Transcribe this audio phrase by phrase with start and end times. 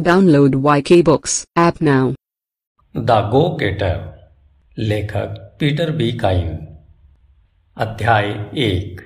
[0.00, 2.12] Download YK books app now
[2.96, 4.20] the go getter
[4.78, 6.68] लेखक Peter B Kyne.
[7.76, 8.24] अध्याय
[8.56, 9.00] एक।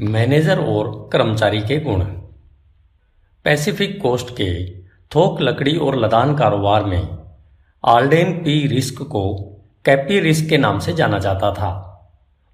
[0.00, 2.04] Manager और कर्मचारी के गुण।
[3.44, 7.18] पैसिफिक कोस्ट के थोक लकड़ी और लदान कारोबार में
[7.84, 9.34] आल्डेन पी रिस्क को
[9.84, 11.88] कैपी रिस्क के नाम से जाना जाता था।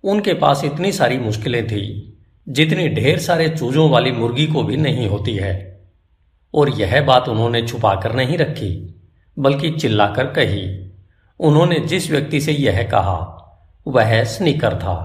[0.04, 2.18] उनके पास इतनी सारी मुश्किलें थी,
[2.48, 5.67] जितनी ढेर सारे चूजों वाली मुर्गी को भी नहीं होती है।
[6.54, 8.70] और यह बात उन्होंने छुपाकर नहीं रखी,
[9.36, 10.68] बल्कि चिल्लाकर कही।
[11.40, 13.18] उन्होंने जिस व्यक्ति से यह कहा,
[13.86, 14.96] वह स्नीकर था,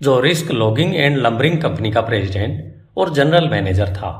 [0.00, 4.10] जो risk logging and lumbering company का प्रेसिडेंट और जनरल मैनेजर था।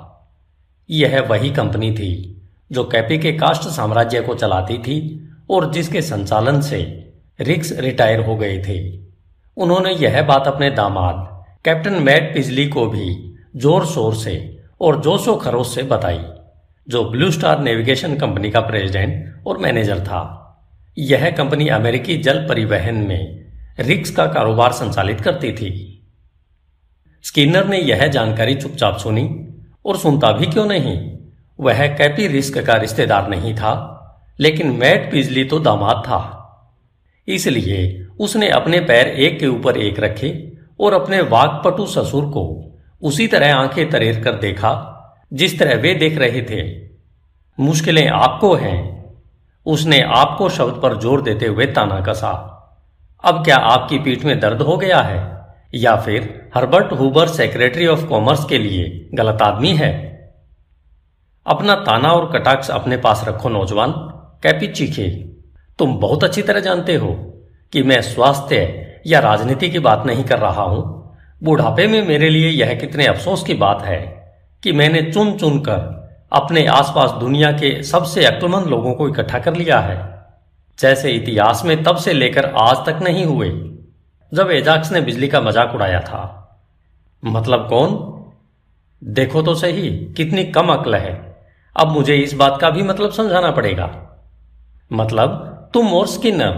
[0.90, 2.42] यह वही कंपनी थी,
[2.72, 4.98] जो कैपी के कास्ट साम्राज्य को चलाती थी
[5.50, 6.80] और जिसके संचालन से
[7.40, 8.78] रिक्स रिटायर हो गए थे।
[9.56, 11.26] उन्होंने यह बात अपने दामाद,
[11.64, 14.36] कैप्टन मैट पिजली को भी ज़ोर शोर से
[14.80, 16.20] और जोशो खरोश से बताई।
[16.88, 20.20] जो ब्लू स्टार नेविगेशन कंपनी का प्रेसिडेंट और मैनेजर था।
[20.98, 23.44] यह कंपनी अमेरिकी जल परिवहन में
[23.80, 26.02] रिक्स का कारोबार संचालित करती थी।
[27.22, 29.48] स्किनर ने यह जानकारी चुपचाप सुनी
[29.86, 31.18] और सुनता भी क्यों नहीं?
[31.60, 33.94] वह कैपी रिस्क का रिश्तेदार नहीं था,
[34.40, 36.34] लेकिन मैट पिजली तो दामाद था।
[37.28, 43.26] इसलिए उसने अपने पैर एक के ऊपर एक रखे और अपने वाकपटु ससुर को उसी
[43.26, 44.94] तरह आँखें तरेर कर देखा
[45.32, 46.88] जिस तरह वे देख रहे थे,
[47.60, 49.14] मुश्किलें आपको हैं।
[49.66, 52.54] उसने आपको शब्द पर ज़ोर देते हुए ताना कसा।
[53.24, 55.46] अब क्या आपकी पीठ में दर्द हो गया है?
[55.74, 60.08] या फिर Herbert Hoover, secretary of commerce के लिए गलत आदमी है?
[61.46, 63.92] अपना ताना और कटाक्ष अपने पास रखो, नौजवान
[64.42, 65.08] कैपी चीखे
[65.78, 67.14] तुम बहुत अच्छी तरह जानते हो
[67.72, 72.48] कि मैं स्वास्थ्य या राजनीति की बात नहीं कर रहा हूँ। बुढ़ापे में मेरे लिए
[72.48, 74.17] यह कितने अफसोस की बात है।
[74.62, 75.96] कि मैंने चुन चुन कर
[76.32, 79.96] अपने आसपास दुनिया के सबसे अक्लमंद लोगों को इकट्ठा कर लिया है।
[80.78, 83.48] जैसे इतिहास में तब से लेकर आज तक नहीं हुए,
[84.34, 86.22] जब एजाक्स ने बिजली का मज़ाक उड़ाया था।
[87.24, 88.14] मतलब कौन?
[89.04, 91.36] देखो तो सही, कितनी कम अक्ल है।
[91.76, 93.90] अब मुझे इस बात का भी मतलब समझाना पड़ेगा।
[94.92, 96.52] मतलब तुम और स्किनर।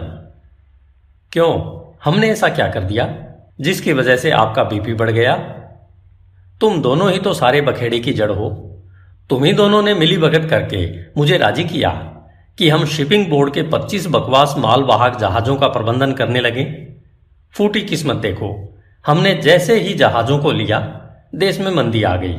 [1.33, 1.81] क्यों?
[2.05, 3.09] हमने ऐसा क्या कर दिया,
[3.61, 5.60] जिसकी वजह से आपका बीपी बढ़ गया?
[6.61, 8.49] तुम दोनों ही तो सारे बखेड़े की जड़ हो।
[9.31, 11.91] तुम ही दोनों ने मिली भगत करके मुझे राज़ी किया
[12.59, 16.65] कि हम शिपिंग बोर्ड के 25 बकवास मालवाहक जहाजों का प्रबंधन करने लगे।
[17.55, 20.79] फूटी किस्मत देखो, हमने जैसे ही जहाजों को लिया,
[21.35, 22.37] देश में मंदी आ गई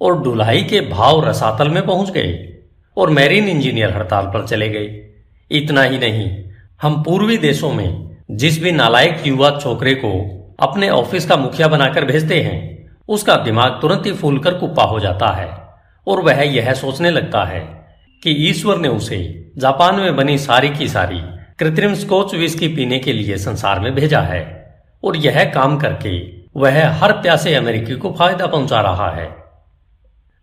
[0.00, 2.58] और ढुलाई के भाव रसातल में पहुँच गए
[2.96, 5.10] और मैरीन इंजीनियर हड़ताल पर चले गए।
[5.50, 6.44] इतना ही नहीं,
[6.82, 10.10] हम पूर्वी देशों में जिस भी नालायक युवा छोकरे को
[10.58, 12.77] अपने ऑफ़िस का मुखिया बनाकर भेजते हैं
[13.08, 15.68] उसका दिमाग तुरंत ही फूलकर कुप्पा हो जाता है
[16.06, 17.86] और वह यह सोचने लगता है
[18.22, 21.20] कि ईश्वर ने उसे जापान में बनी सारी की सारी
[21.58, 24.74] कृत्रिम स्कोच विस्की पीने के लिए संसार में भेजा है
[25.04, 29.36] और यह काम करके वह हर प्यासे अमेरिकी को फ़ायदा पहुँचा रहा है।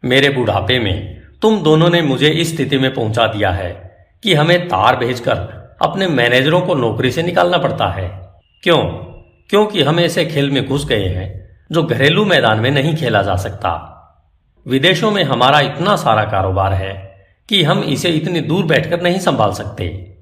[0.05, 4.67] मेरे बुढ़ापे में तुम दोनों ने मुझे इस स्थिति में पहुँचा दिया है कि हमें
[4.67, 5.37] तार भेजकर
[5.81, 8.33] अपने मैनेजरों को नौकरी से निकालना पड़ता है।
[8.63, 8.79] क्यों?
[9.49, 13.35] क्योंकि हम ऐसे खेल में घुस गए हैं जो घरेलू मैदान में नहीं खेला जा
[13.35, 13.91] सकता।
[14.67, 16.93] विदेशों में हमारा इतना सारा कारोबार है
[17.49, 20.17] कि हम इसे इतनी दूर बैठकर नहीं संभाल सकते।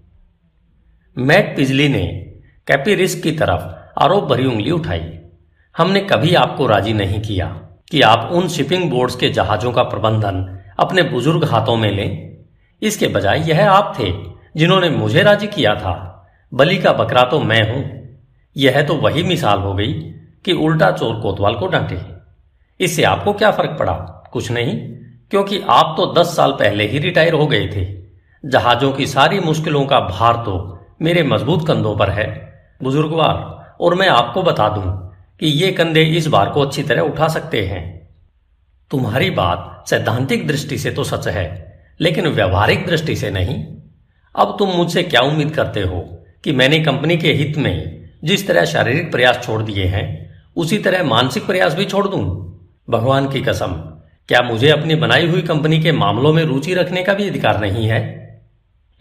[1.18, 2.06] मैट पिजली ने
[2.68, 3.62] कैपी रिस्क की तरफ़
[4.04, 5.20] आरोप भरी उंगली उठाई।
[5.78, 7.46] हमने कभी आपको राज़ी नहीं किया
[7.92, 12.38] कि आप उन शिपिंग बोर्ड्स के जहाजों का प्रबंधन अपने बुज़ुर्ग हाथों में लें।
[12.82, 14.12] इसके बजाय यह आप थे
[14.56, 15.96] जिन्होंने मुझे राज़ी किया था।
[16.54, 17.84] बलि का बकरा तो मैं हूँ।
[18.58, 19.94] यह तो वही मिसाल हो गई
[20.46, 22.00] कि उल्टा चोर कोतवाल को डांटे।
[22.80, 23.94] इससे आपको क्या फ़र्क पड़ा?
[24.34, 24.78] कुछ नहीं,
[25.32, 27.86] क्योंकि आप तो दस साल पहले ही रिटायर हो गए थे।
[28.44, 32.28] जहाजों की सारी मुश्किलों का भार तो मेरे मज़बूत कंधों पर है।
[32.84, 34.92] बुजुर्गवार, और मैं आपको बता दूँ
[35.40, 37.82] कि ये कंधे इस बार को अच्छी तरह उठा सकते हैं।
[38.92, 41.48] तुम्हारी बात सैद्धांतिक दृष्टि से तो सच है,
[42.00, 43.64] लेकिन व्यवहारिक दृष्टि से नहीं।
[44.36, 46.02] अब तुम मुझसे क्या उम्मीद करते हो
[46.44, 50.23] कि मैंने कंपनी के हित में जिस तरह शारीरिक प्रयास छोड़ दिए हैं
[50.56, 52.24] उसी तरह मानसिक प्रयास भी छोड़ दूँ?
[52.90, 53.74] भगवान की कसम,
[54.30, 57.88] क्या मुझे अपनी बनाई हुई कंपनी के मामलों में रुचि रखने का भी अधिकार नहीं
[57.88, 58.02] है?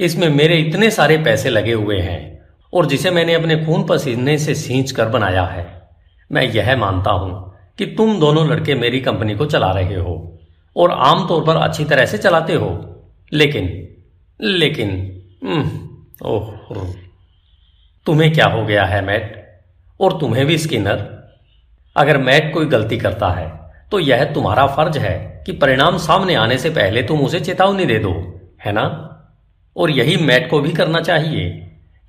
[0.01, 2.21] इसमें मेरे इतने सारे पैसे लगे हुए हैं
[2.73, 5.67] और जिसे मैंने अपने खून पसीने से सींच कर बनाया है।
[6.33, 10.39] मैं यह मानता हूँ कि तुम दोनों लड़के मेरी कंपनी को चला रहे हो
[10.77, 12.71] और आमतौर पर अच्छी तरह से चलाते हो।
[13.33, 13.89] लेकिन
[14.41, 14.91] लेकिन
[16.25, 16.51] ओह
[18.07, 19.61] तुम्हें क्या हो गया है, मैट?
[20.01, 21.22] और तुम्हें भी, स्किनर?
[21.97, 26.59] अगर मैट कोई गलती करता है तो यह तुम्हारा फ़र्ज़ है कि परिणाम सामने आने
[26.59, 29.09] से पहले तुम उसे चेतावनी दे दो, है ना?
[29.77, 31.51] और यही मैट को भी करना चाहिए।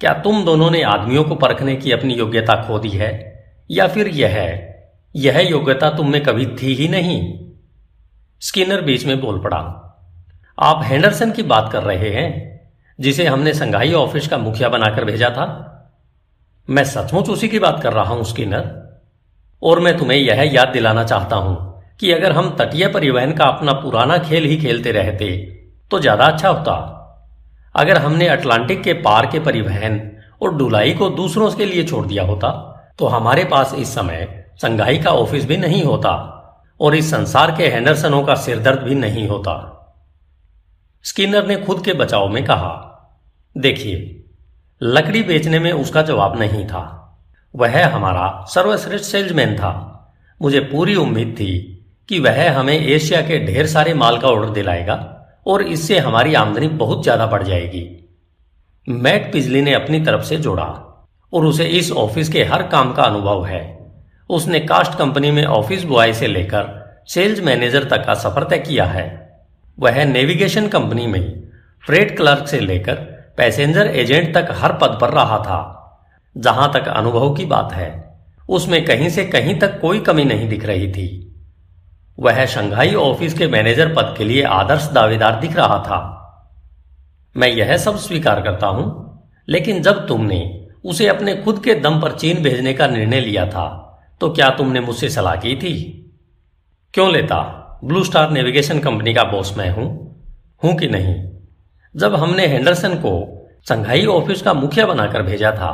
[0.01, 3.43] क्या तुम दोनों ने आदमियों को परखने की अपनी योग्यता खो दी है?
[3.71, 4.69] या फिर यह
[5.15, 7.39] यह योग्यता तुम में कभी थी ही नहीं?
[8.41, 9.57] स्किनर बीच में बोल पड़ा।
[10.59, 12.59] आप हैंडरसन की बात कर रहे हैं,
[12.99, 15.45] जिसे हमने संघाई ऑफ़िस का मुखिया बनाकर भेजा था?
[16.69, 18.82] मैं सचमुच उसी की बात कर रहा हूँ, स्किनर।
[19.63, 21.55] और मैं तुम्हें यह याद दिलाना चाहता हूँ
[21.99, 25.29] कि अगर हम तटीय परिवहन का अपना पुराना खेल ही खेलते रहते
[25.91, 26.73] तो ज़्यादा अच्छा होता।
[27.75, 29.99] अगर हमने अटलांटिक के पार के परिवहन
[30.41, 32.49] और डुलाई को दूसरों के लिए छोड़ दिया होता
[32.99, 34.27] तो हमारे पास इस समय
[34.61, 36.11] संघाई का ऑफ़िस भी नहीं होता
[36.79, 39.53] और इस संसार के हैंडरसनों का सिरदर्द भी नहीं होता।
[41.05, 42.73] स्किनर ने खुद के बचाव में कहा,
[43.55, 43.95] देखिए,
[44.81, 46.83] लकड़ी बेचने में उसका जवाब नहीं था।
[47.53, 49.71] वह हमारा सर्वश्रेष्ठ सेल्समैन था।
[50.41, 51.51] मुझे पूरी उम्मीद थी
[52.09, 54.95] कि वह हमें एशिया के ढेर सारे माल का ऑर्डर दिलाएगा
[55.47, 57.83] और इससे हमारी आमदनी बहुत ज़्यादा बढ़ जाएगी।
[58.87, 60.65] मैट पिजली ने अपनी तरफ़ से जोड़ा
[61.33, 63.61] और उसे इस ऑफ़िस के हर काम का अनुभव है।
[64.29, 68.85] उसने कास्ट कंपनी में ऑफ़िस बॉय से लेकर सेल्स मैनेजर तक का सफ़र तय किया
[68.85, 69.05] है।
[69.77, 71.23] वह नेविगेशन कंपनी में
[71.83, 72.95] फ्रेट क्लर्क से लेकर
[73.37, 75.61] पैसेंजर एजेंट तक हर पद पर रहा था।
[76.35, 78.17] जहाँ तक अनुभव की बात है,
[78.49, 81.07] उसमें कहीं से कहीं तक कोई कमी नहीं दिख रही थी।
[82.19, 85.99] वह शंघाई ऑफ़िस के मैनेजर पद के लिए आदर्श दावेदार दिख रहा था।
[87.35, 88.85] मैं यह सब स्वीकार करता हूँ,
[89.47, 93.67] लेकिन जब तुमने उसे अपने खुद के दम पर चीन भेजने का निर्णय लिया था
[94.21, 95.73] तो क्या तुमने मुझसे सलाह की थी?
[96.93, 97.39] क्यों लेता?
[97.83, 99.87] ब्लू स्टार नेविगेशन कंपनी का बॉस मैं हूँ।
[100.63, 101.15] हूँ कि नहीं?
[101.95, 103.13] जब हमने हेंडरसन को
[103.69, 105.71] संघाई ऑफ़िस का मुखिया बनाकर भेजा था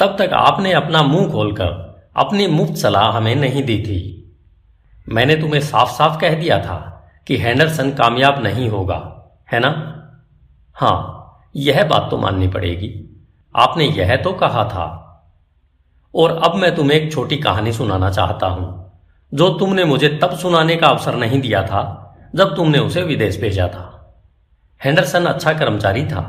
[0.00, 3.98] तब तक आपने अपना मुँह खोलकर अपनी मुफ़्त सलाह हमें नहीं दी थी।
[5.08, 6.76] मैंने तुम्हें साफ़ साफ़ कह दिया था
[7.26, 8.96] कि हैंडरसन कामयाब नहीं होगा,
[9.52, 9.70] है ना?
[10.76, 12.90] हाँ, यह बात तो माननी पड़ेगी।
[13.56, 14.86] आपने यह तो कहा था।
[16.14, 19.00] और अब मैं तुम्हें एक छोटी कहानी सुनाना चाहता हूँ,
[19.34, 21.82] जो तुमने मुझे तब सुनाने का अवसर नहीं दिया था,
[22.34, 23.86] जब तुमने उसे विदेश भेजा था।
[24.84, 26.20] हैंडरसन अच्छा कर्मचारी था,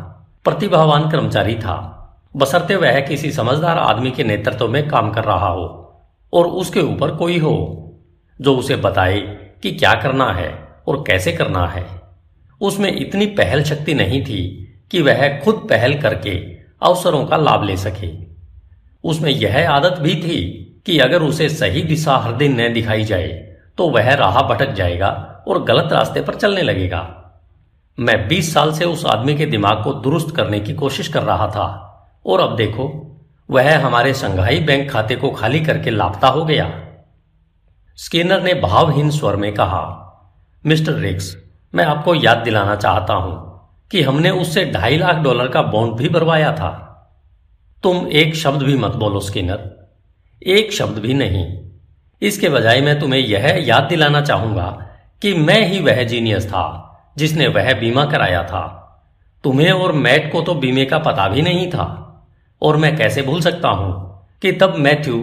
[0.44, 1.98] प्रतिभावान कर्मचारी था।
[2.36, 5.66] बसरते वह किसी समझदार आदमी के नेतृत्व में काम कर रहा हो
[6.34, 7.56] और उसके ऊपर कोई हो,
[8.40, 9.20] जो उसे बताए
[9.64, 10.52] कि क्या करना है
[10.88, 11.86] और कैसे करना है।
[12.62, 14.42] उसमें इतनी पहल शक्ति नहीं थी
[14.92, 16.38] कि वह खुद पहल करके
[16.82, 18.10] अवसरों का लाभ ले सके।
[19.04, 20.40] उसमें यह आदत भी थी
[20.86, 23.28] कि अगर उसे सही दिशा हर दिन न दिखाई जाए
[23.78, 25.10] तो वह राह भटक जाएगा
[25.48, 27.04] और गलत रास्ते पर चलने लगेगा।
[27.98, 31.48] मैं 20 साल से उस आदमी के दिमाग को दुरुस्त करने की कोशिश कर रहा
[31.48, 31.88] था।
[32.26, 33.08] और अब देखो,
[33.50, 36.72] वह हमारे संघाई बैंक खाते को खाली करके लापता हो गया।
[37.96, 39.98] स्किनर ने भावहीन स्वर में कहा,
[40.66, 41.38] मिस्टर रिक्स,
[41.76, 43.52] मैं आपको याद दिलाना चाहता हूँ
[43.92, 46.88] कि हमने उससे ढाई लाख डॉलर का बॉन्ड भी भरवाया था।
[47.84, 49.90] तुम एक शब्द भी मत बोलो, स्किनर।
[50.48, 51.70] एक शब्द भी नहीं।
[52.22, 54.88] इसके बजाय मैं तुम्हें यह याद दिलाना चाहूँगा
[55.22, 56.88] कि मैं ही वह जीनियस था
[57.18, 58.78] जिसने वह बीमा कराया था।
[59.44, 62.08] तुम्हें और मैट को तो बीमे का पता भी नहीं था।
[62.62, 63.94] और मैं कैसे भूल सकता हूँ
[64.42, 65.18] कि तब मैथ्यू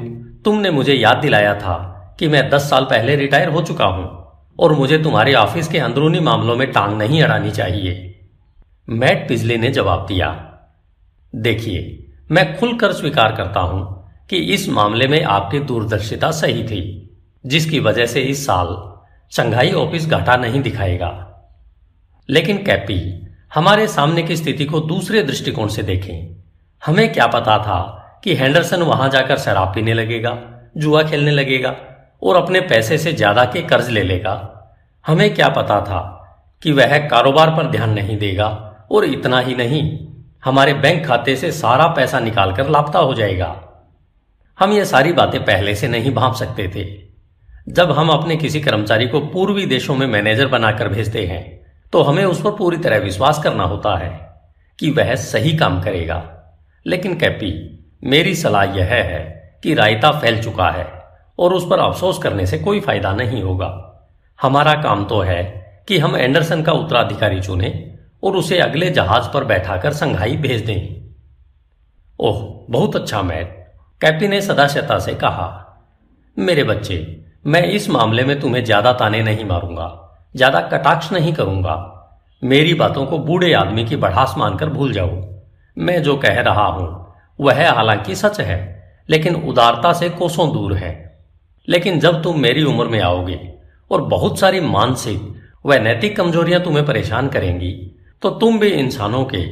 [0.45, 1.77] तुमने मुझे याद दिलाया था
[2.19, 4.07] कि मैं दस साल पहले रिटायर हो चुका हूँ
[4.59, 8.05] और मुझे तुम्हारे ऑफ़िस के अंदरूनी मामलों में टांग नहीं अड़ानी चाहिए।
[8.89, 10.31] मैट पिजले ने जवाब दिया,
[11.33, 13.85] देखिए, मैं खुलकर स्वीकार करता हूँ
[14.31, 16.83] कि इस मामले में आपकी दूरदर्शिता सही थी,
[17.45, 18.77] जिसकी वजह से इस साल
[19.33, 21.13] शंघाई ऑफ़िस घाटा नहीं दिखाएगा।
[22.29, 23.01] लेकिन कैपी
[23.55, 26.38] हमारे सामने की स्थिति को दूसरे दृष्टिकोण से देखें।
[26.83, 27.81] हमें क्या पता था
[28.25, 30.37] कि हैंडरसन वहाँ जाकर शराब पीने लगेगा,
[30.77, 31.75] जुआ खेलने लगेगा
[32.23, 34.35] और अपने पैसे से ज़्यादा के कर्ज ले लेगा।
[35.05, 36.01] हमें क्या पता था
[36.63, 38.47] कि वह कारोबार पर ध्यान नहीं देगा
[38.91, 39.83] और इतना ही नहीं,
[40.45, 43.55] हमारे बैंक खाते से सारा पैसा निकालकर लापता हो जाएगा।
[44.59, 46.87] हम ये सारी बातें पहले से नहीं भाप सकते थे।
[47.69, 51.43] जब हम अपने किसी कर्मचारी को पूर्वी देशों में मैनेजर बनाकर भेजते हैं
[51.93, 54.11] तो हमें उस पर पूरी तरह विश्वास करना होता है
[54.79, 56.17] कि वह सही काम करेगा।
[56.87, 57.53] लेकिन कैपी
[58.03, 59.21] मेरी सलाह यह है
[59.63, 60.87] कि रायता फैल चुका है
[61.39, 63.71] और उस पर अफसोस करने से कोई फ़ायदा नहीं होगा।
[64.39, 65.43] हमारा काम तो है
[65.89, 67.73] कि हम एंडरसन का उत्तराधिकारी चुने
[68.25, 70.97] और उसे अगले जहाज़ पर बैठाकर संघाई भेज दें।
[72.19, 73.57] ओह, बहुत अच्छा मैट।
[74.01, 75.47] कैप्टन ने सदाशता से कहा,
[76.37, 76.97] मेरे बच्चे,
[77.47, 79.89] मैं इस मामले में तुम्हें ज़्यादा ताने नहीं मारूँगा,
[80.35, 81.77] ज़्यादा कटाक्ष नहीं करूँगा।
[82.43, 85.09] मेरी बातों को बूढ़े आदमी की बढ़ास मानकर भूल जाओ।
[85.79, 86.89] मैं जो कह रहा हूँ,
[87.39, 88.59] वह हालाँकि सच है,
[89.09, 90.93] लेकिन उदारता से कोसों दूर है।
[91.69, 93.39] लेकिन जब तुम मेरी उम्र में आओगे
[93.91, 95.21] और बहुत सारी मानसिक
[95.67, 97.71] व नैतिक कमजोरियाँ तुम्हें परेशान करेंगी
[98.23, 99.45] तो तुम भी इंसानों के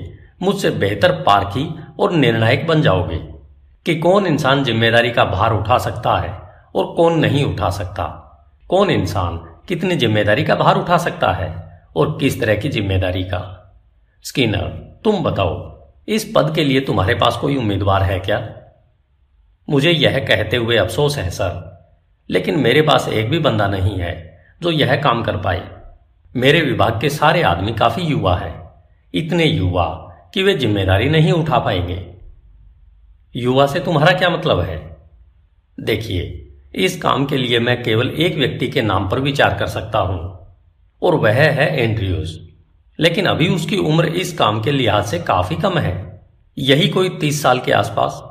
[0.42, 1.68] मुझसे बेहतर पारखी
[2.00, 3.16] और निर्णायक बन जाओगे
[3.86, 6.30] कि कौन इंसान ज़िम्मेदारी का भार उठा सकता है
[6.74, 8.04] और कौन नहीं उठा सकता।
[8.70, 9.36] कौन इंसान
[9.68, 11.50] कितनी ज़िम्मेदारी का भार उठा सकता है
[11.96, 13.42] और किस तरह की ज़िम्मेदारी का।
[14.24, 14.68] स्किनर,
[15.04, 15.75] तुम बताओ
[16.08, 18.56] इस पद के लिए तुम्हारे पास कोई उम्मीदवार है क्या?
[19.70, 21.76] मुझे यह कहते हुए अफसोस है, सर।
[22.30, 25.76] लेकिन मेरे पास एक भी बंदा नहीं है जो यह काम कर पाए।
[26.36, 28.72] मेरे विभाग के सारे आदमी काफ़ी युवा है।
[29.14, 29.86] इतने युवा
[30.34, 32.14] कि वे ज़िम्मेदारी नहीं उठा पाएँगे।
[33.36, 34.96] युवा से तुम्हारा क्या मतलब है?
[35.80, 36.42] देखिए,
[36.74, 40.46] इस काम के लिए मैं केवल एक व्यक्ति के नाम पर विचार कर सकता हूँ,
[41.02, 42.45] और वह है एंड्रयूज।
[42.98, 45.94] लेकिन अभी उसकी उम्र इस काम के लिहाज से काफ़ी कम है।
[46.56, 48.22] यही कोई तीस साल के आसपास?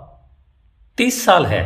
[0.97, 1.63] तीस साल है।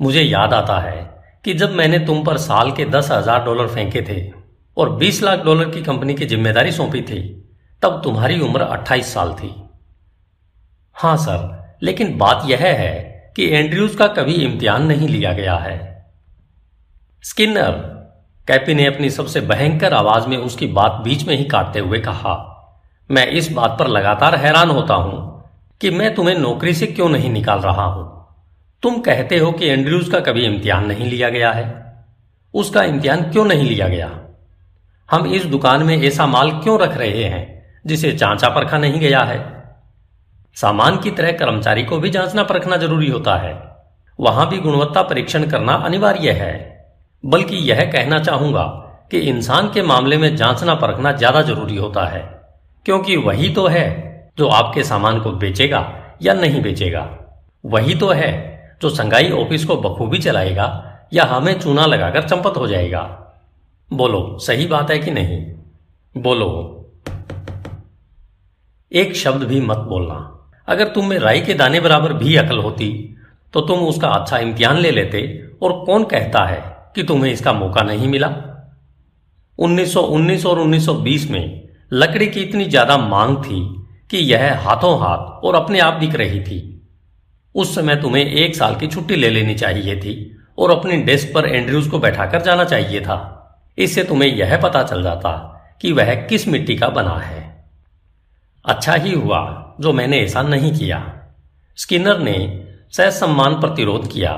[0.00, 1.00] मुझे याद आता है
[1.44, 4.20] कि जब मैंने तुम पर साल के दस हज़ार डॉलर फेंके थे
[4.76, 7.20] और बीस लाख डॉलर की कंपनी की ज़िम्मेदारी सौंपी थी,
[7.82, 9.54] तब तुम्हारी उम्र अट्ठाईस साल थी।
[10.96, 15.78] हाँ सर, लेकिन बात यह है कि एंड्रयूज का कभी इम्तिहान नहीं लिया गया है।
[17.24, 17.72] स्किनर
[18.48, 22.34] कैपी ने अपनी सबसे भयंकर आवाज़ में उसकी बात बीच में ही काटते हुए कहा,
[23.10, 25.44] मैं इस बात पर लगातार हैरान होता हूँ
[25.80, 28.10] कि मैं तुम्हें नौकरी से क्यों नहीं निकाल रहा हूँ।
[28.82, 31.64] तुम कहते हो कि एंड्रयूज का कभी इम्तिहान नहीं लिया गया है।
[32.54, 34.10] उसका इम्तिहान क्यों नहीं लिया गया?
[35.08, 39.20] हम इस दुकान में ऐसा माल क्यों रख रहे हैं, जिसे जांचा परखा नहीं गया
[39.20, 39.40] है?
[40.56, 43.54] सामान की तरह कर्मचारी को भी जांचना परखना ज़रूरी होता है।
[44.20, 46.71] वहाँ भी गुणवत्ता परीक्षण करना अनिवार्य है।
[47.24, 48.62] बल्कि यह कहना चाहूँगा
[49.10, 52.20] कि इंसान के मामले में जांचना परखना ज़्यादा ज़रूरी होता है,
[52.86, 53.86] क्योंकि वही तो है
[54.38, 55.80] जो आपके सामान को बेचेगा
[56.22, 57.08] या नहीं बेचेगा।
[57.64, 58.30] वही तो है
[58.82, 60.68] जो संगाई ऑफ़िस को बखूबी चलाएगा
[61.12, 63.02] या हमें चूना लगाकर चंपत हो जाएगा।
[63.90, 65.40] बोलो, सही बात है कि नहीं?
[66.14, 66.48] बोलो।
[68.92, 70.28] एक शब्द भी मत बोलना।
[70.68, 72.88] अगर तुम में राई के दाने बराबर भी अकल होती
[73.54, 75.22] तो तुम उसका अच्छा इम्तिहान ले लेते
[75.62, 76.60] और कौन कहता है?
[76.94, 78.28] कि तुम्हें इसका मौका नहीं मिला।
[79.58, 83.60] 1919 और 1920 में लकड़ी की इतनी ज़्यादा मांग थी
[84.10, 86.60] कि यह हाथों हाथ और अपने आप दिख रही थी।
[87.54, 90.14] उस समय तुम्हें एक साल की छुट्टी ले लेनी चाहिए थी
[90.58, 93.18] और अपनी डेस्क पर एंड्रयूज को बैठाकर जाना चाहिए था।
[93.78, 95.30] इससे तुम्हें यह पता चल जाता
[95.80, 97.40] कि वह किस मिट्टी का बना है।
[98.64, 99.40] अच्छा ही हुआ
[99.80, 101.02] जो मैंने ऐसा नहीं किया।
[101.78, 104.32] स्किनर ने सम्मान प्रतिरोध किया।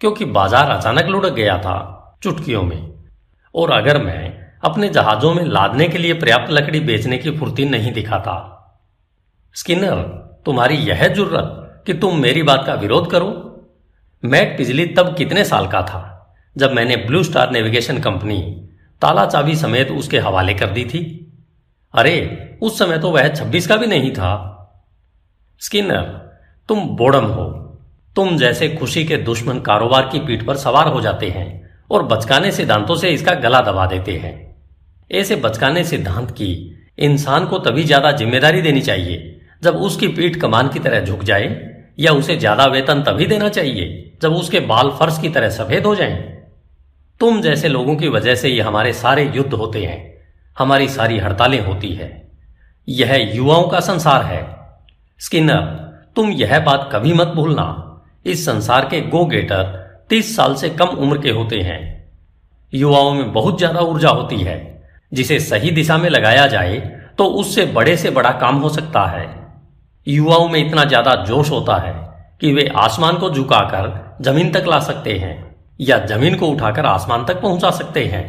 [0.00, 1.76] क्योंकि बाज़ार अचानक लुढ़क गया था
[2.22, 2.94] चुटकियों में।
[3.54, 7.92] और अगर मैं अपने जहाजों में लादने के लिए पर्याप्त लकड़ी बेचने की फुर्ती नहीं
[7.92, 8.54] दिखाता।
[9.54, 10.02] स्किनर,
[10.46, 13.28] तुम्हारी यह ज़रूरत कि तुम मेरी बात का विरोध करो।
[14.22, 18.40] मैट पिजली तब कितने साल का था जब मैंने ब्लू स्टार नेविगेशन कंपनी
[19.02, 21.02] ताला चाबी समेत उसके हवाले कर दी थी?
[21.94, 24.32] अरे, उस समय तो वह छब्बीस का भी नहीं था।
[25.58, 26.02] स्किनर,
[26.68, 27.67] तुम बोडम हो।
[28.18, 31.48] तुम जैसे खुशी के दुश्मन कारोबार की पीठ पर सवार हो जाते हैं
[31.90, 34.32] और बचकाने सिद्धांतों से इसका गला दबा देते हैं।
[35.10, 36.48] ऐसे बचकाने सिद्धांत की
[36.98, 41.48] इंसान को तभी ज़्यादा ज़िम्मेदारी देनी चाहिए जब उसकी पीठ कमान की तरह झुक जाए
[42.00, 45.94] या उसे ज़्यादा वेतन तभी देना चाहिए जब उसके बाल फर्श की तरह सफ़ेद हो
[45.94, 46.16] जाएँ।
[47.20, 50.00] तुम जैसे लोगों की वजह से ये हमारे सारे युद्ध होते हैं,
[50.56, 52.10] हमारी सारी हड़तालें होती है।
[52.88, 54.46] यह युवाओं का संसार है।
[55.20, 55.62] स्किनर,
[56.16, 57.84] तुम यह बात कभी मत भूलना।
[58.24, 59.76] इस संसार के गो गेटर
[60.10, 61.80] तीस साल से कम उम्र के होते हैं।
[62.72, 64.56] युवाओं में बहुत ज़्यादा ऊर्जा होती है।
[65.12, 66.78] जिसे सही दिशा में लगाया जाए
[67.18, 69.26] तो उससे बड़े से बड़ा काम हो सकता है।
[70.06, 71.94] युवाओं में इतना ज़्यादा जोश होता है
[72.40, 77.24] कि वे आसमान को झुकाकर ज़मीन तक ला सकते हैं, या ज़मीन को उठाकर आसमान
[77.24, 78.26] तक पहुँचा सकते हैं।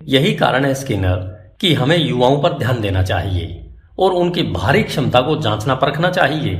[0.00, 1.16] यही कारण है स्किनर
[1.60, 3.62] कि हमें युवाओं पर ध्यान देना चाहिए
[3.98, 6.54] और उनकी भारी क्षमता को जांचना परखना चाहिए।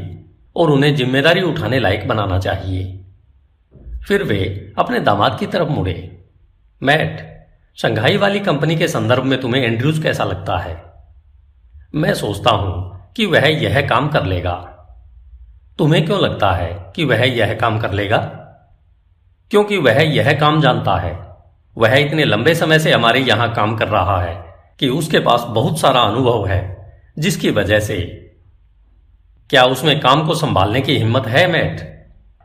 [0.57, 3.05] और उन्हें ज़िम्मेदारी उठाने लायक बनाना चाहिए।
[4.09, 6.27] फिर वे अपने दामाद की तरफ़ मुड़े।
[6.83, 7.47] मैट,
[7.77, 10.83] शंघाई वाली कंपनी के संदर्भ में तुम्हें एंड्रयूज कैसा लगता है?
[11.95, 14.73] मैं सोचता हूँ कि वह यह काम कर लेगा।
[15.79, 18.19] तुम्हें क्यों लगता है कि वह यह काम कर लेगा?
[19.51, 21.37] क्योंकि वह यह काम जानता है।
[21.79, 25.81] वह इतने लंबे समय से हमारे यहाँ काम कर रहा है कि उसके पास बहुत
[25.81, 28.23] सारा अनुभव है, जिसकी वजह से
[29.51, 31.81] क्या उसमें काम को संभालने की हिम्मत है, मैट?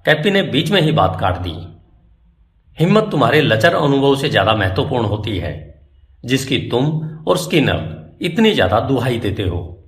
[0.06, 1.56] कैपी ने बीच में ही बात काट दी।
[2.78, 5.82] हिम्मत तुम्हारे लचर अनुभव से ज़्यादा महत्वपूर्ण होती है,
[6.26, 6.86] जिसकी तुम
[7.28, 9.84] और स्किनर इतनी ज़्यादा दुहाई देते हो।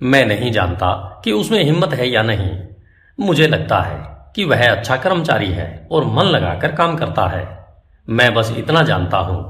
[0.00, 2.50] मैं नहीं जानता कि उसमें हिम्मत है या नहीं।
[3.18, 7.46] मुझे लगता है कि वह अच्छा कर्मचारी है और मन लगाकर काम करता है।
[8.08, 9.42] मैं बस इतना जानता हूँ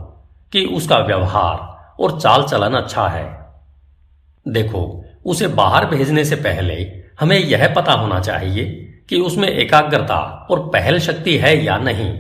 [0.53, 3.25] कि उसका व्यवहार और चाल चलन अच्छा है।
[4.47, 8.65] देखो उसे बाहर भेजने से पहले हमें यह पता होना चाहिए
[9.09, 12.19] कि उसमें एकाग्रता और पहल शक्ति है या नहीं।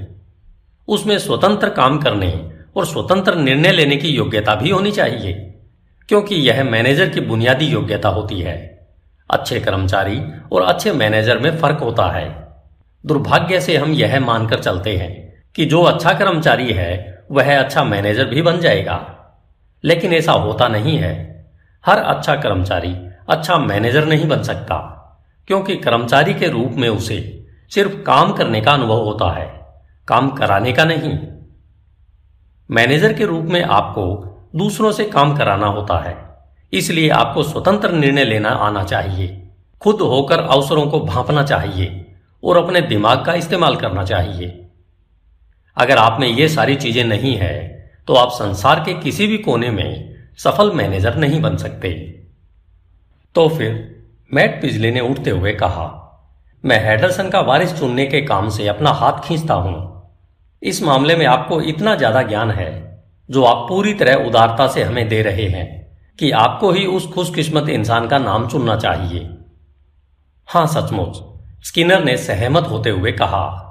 [0.88, 5.54] उसमें स्वतंत्र काम करने और स्वतंत्र निर्णय लेने की योग्यता भी होनी चाहिए,
[6.08, 8.88] क्योंकि यह मैनेजर की बुनियादी योग्यता होती है।
[9.30, 10.20] अच्छे कर्मचारी
[10.52, 12.48] और अच्छे मैनेजर में फ़र्क होता है।
[13.06, 18.24] दुर्भाग्य से हम यह मानकर चलते हैं कि जो अच्छा कर्मचारी है, वह अच्छा मैनेजर
[18.24, 19.12] भी बन जाएगा।
[19.84, 21.35] लेकिन ऐसा होता नहीं है।
[21.86, 22.94] हर अच्छा कर्मचारी
[23.28, 24.76] अच्छा मैनेजर नहीं बन सकता,
[25.48, 27.18] क्योंकि कर्मचारी के रूप में उसे
[27.72, 29.46] सिर्फ़ काम करने का अनुभव होता है,
[30.08, 31.18] काम कराने का नहीं।
[32.70, 34.04] मैनेजर के रूप में आपको
[34.56, 36.16] दूसरों से काम कराना होता है,
[36.72, 39.28] इसलिए आपको स्वतंत्र निर्णय लेना आना चाहिए,
[39.82, 42.04] खुद होकर अवसरों को भांपना चाहिए
[42.42, 44.48] और अपने दिमाग का इस्तेमाल करना चाहिए।
[45.76, 47.54] अगर आप में ये सारी चीज़ें नहीं है
[48.08, 51.90] तो आप संसार के किसी भी कोने में सफल मैनेजर नहीं बन सकते।
[53.34, 53.72] तो फिर
[54.30, 56.02] मैट पिजले ने उठते हुए कहा,
[56.64, 59.76] मैं हेडरसन का वारिस चुनने के काम से अपना हाथ खींचता हूँ।
[60.62, 62.70] इस मामले में आपको इतना ज़्यादा ज्ञान है,
[63.28, 65.66] जो आप पूरी तरह उदारता से हमें दे रहे हैं,
[66.18, 69.28] कि आपको ही उस खुशकिस्मत इंसान का नाम चुनना चाहिए।
[70.48, 71.22] हाँ, सचमुच।
[71.66, 73.62] स्किनर ने सहमत होते हुए कहा,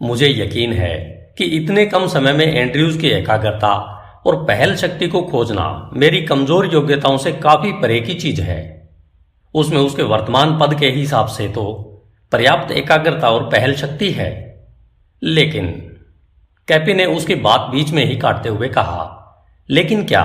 [0.00, 0.94] मुझे यकीन है
[1.38, 3.95] कि इतने कम समय में एंड्रयूज की एकाग्रता
[4.26, 8.60] और पहल शक्ति को खोजना मेरी कमज़ोर योग्यताओं से काफ़ी परे की चीज़ है।
[9.54, 11.64] उसमें उसके वर्तमान पद के हिसाब से तो
[12.32, 14.30] पर्याप्त एकाग्रता और पहल शक्ति है।
[15.22, 15.66] लेकिन
[16.68, 19.12] कैपी ने उसकी बात बीच में ही काटते हुए कहा,
[19.68, 20.24] लेकिन क्या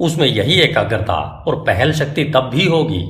[0.00, 1.16] उसमें यही एकाग्रता
[1.48, 3.02] और पहल शक्ति तब भी होगी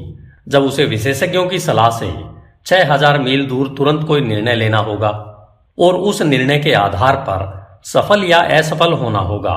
[0.48, 2.12] जब उसे विशेषज्ञों की सलाह से
[2.66, 5.10] छह हज़ार मील दूर तुरंत कोई निर्णय लेना होगा
[5.78, 7.46] और उस निर्णय के आधार पर
[7.84, 9.54] सफल या असफल होना होगा।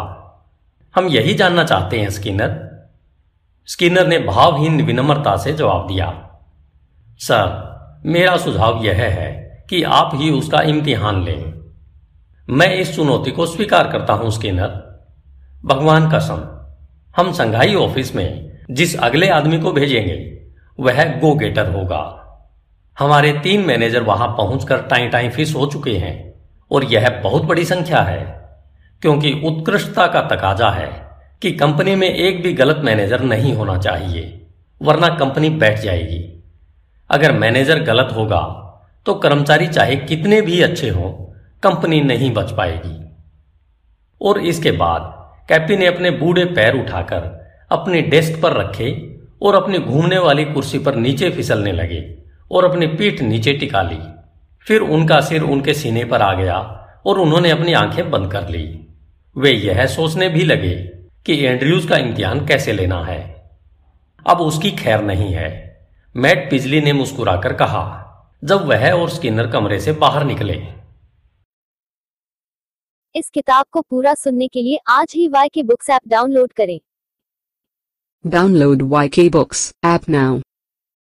[0.98, 2.54] हम यही जानना चाहते हैं स्किनर।
[3.66, 6.08] स्किनर ने भावहीन विनम्रता से जवाब दिया,
[7.20, 9.30] सर, मेरा सुझाव यह है
[9.70, 11.54] कि आप ही उसका इम्तिहान लें।
[12.50, 14.68] मैं इस चुनौती को स्वीकार करता हूँ, स्किनर।
[15.66, 16.42] भगवान कसम,
[17.18, 20.48] हम संघाई ऑफ़िस में जिस अगले आदमी को भेजेंगे,
[20.80, 22.04] वह गो गेटर होगा।
[23.00, 26.34] हमारे तीन मैनेजर वहाँ पहुंचकर टाई टाई फिस हो चुके हैं
[26.72, 28.37] और यह बहुत बड़ी संख्या है।
[29.02, 30.90] क्योंकि उत्कृष्टता का तकाजा है
[31.42, 34.46] कि कंपनी में एक भी गलत मैनेजर नहीं होना चाहिए,
[34.82, 36.24] वरना कंपनी बैठ जाएगी।
[37.10, 38.42] अगर मैनेजर गलत होगा
[39.06, 41.12] तो कर्मचारी चाहे कितने भी अच्छे हों,
[41.64, 42.96] कंपनी नहीं बच पाएगी।
[44.22, 45.14] और इसके बाद
[45.50, 47.22] कैपी ने अपने बूढ़े पैर उठाकर
[47.72, 48.92] अपने डेस्क पर रखे
[49.42, 52.02] और अपनी घूमने वाली कुर्सी पर नीचे फिसलने लगे
[52.52, 54.00] और अपनी पीठ नीचे टिका ली।
[54.68, 56.58] फिर उनका सिर उनके सीने पर आ गया
[57.06, 58.87] और उन्होंने अपनी आँखें बंद कर ली।
[59.38, 60.76] वे यह सोचने भी लगे
[61.26, 63.50] कि एंड्रयूज का इम्तिहान कैसे लेना है।
[64.28, 65.78] अब उसकी खैर नहीं है।
[66.16, 68.04] मैट पिजली ने मुस्कुराकर कहा
[68.44, 70.68] जब वह और स्किनर कमरे से बाहर निकले।
[73.16, 76.80] इस किताब को पूरा सुनने के लिए आज ही Y K books app download करें।
[78.28, 80.47] Download Y K books app now.